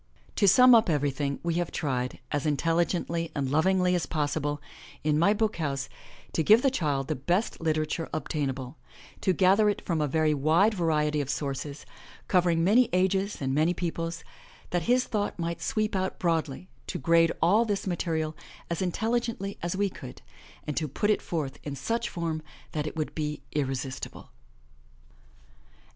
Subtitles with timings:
[0.37, 4.59] To sum up everything, we have tried, as intelligently and lov ingly as possible,
[5.03, 5.89] in My BOOK HOUSE,
[6.33, 8.77] to give the child the best literature obtainable,
[9.21, 11.85] to gather it from a very wide variety of sources,
[12.27, 14.23] covering many ages and many peoples,
[14.71, 18.35] that his thought might sweep out broadly, to grade all this material
[18.71, 20.23] as intelligently as we could,
[20.65, 22.41] and to put it forth in such form
[22.71, 24.31] that it would be irresistible.